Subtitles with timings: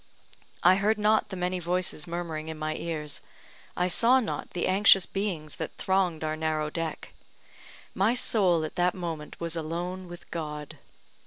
[0.63, 3.21] I heard not the many voices murmuring in my ears
[3.77, 7.13] I saw not the anxious beings that thronged our narrow deck
[7.93, 10.79] my soul at that moment was alone with God.